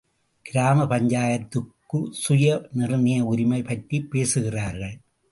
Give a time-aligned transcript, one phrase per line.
[0.41, 4.99] கிராம பஞ்சாயத்துக்கு சுய நிர்ணய உரிமை பற்றிப் பேசுகிறார்கள்.